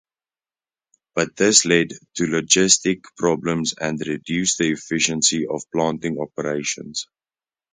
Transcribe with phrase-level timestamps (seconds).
[1.13, 7.05] But this led to logistic problems and reduced the efficiency of planting operations.